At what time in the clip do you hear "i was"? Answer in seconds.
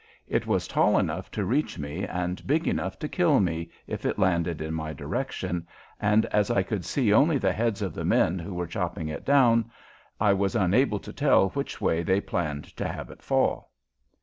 10.19-10.55